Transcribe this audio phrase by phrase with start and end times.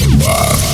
[0.00, 0.73] Number.